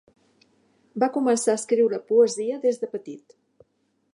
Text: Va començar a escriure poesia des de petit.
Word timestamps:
Va 1.03 1.09
començar 1.17 1.53
a 1.55 1.59
escriure 1.61 1.99
poesia 2.13 2.59
des 2.65 2.81
de 2.85 2.91
petit. 2.95 3.37